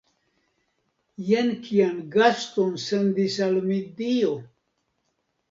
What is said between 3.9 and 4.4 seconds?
Dio!